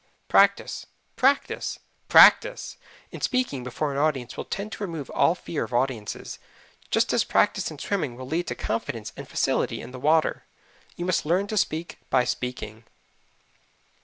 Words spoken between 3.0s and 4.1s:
in speaking before an